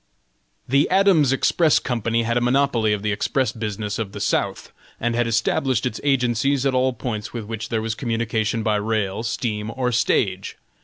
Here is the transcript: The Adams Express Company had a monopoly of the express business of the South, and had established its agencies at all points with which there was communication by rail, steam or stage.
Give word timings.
The 0.67 0.89
Adams 0.89 1.31
Express 1.31 1.77
Company 1.77 2.23
had 2.23 2.35
a 2.35 2.41
monopoly 2.41 2.91
of 2.91 3.03
the 3.03 3.11
express 3.11 3.51
business 3.51 3.99
of 3.99 4.13
the 4.13 4.19
South, 4.19 4.71
and 4.99 5.13
had 5.13 5.27
established 5.27 5.85
its 5.85 6.01
agencies 6.03 6.65
at 6.65 6.73
all 6.73 6.93
points 6.93 7.33
with 7.33 7.45
which 7.45 7.69
there 7.69 7.83
was 7.83 7.93
communication 7.93 8.63
by 8.63 8.77
rail, 8.77 9.21
steam 9.21 9.69
or 9.75 9.91
stage. 9.91 10.57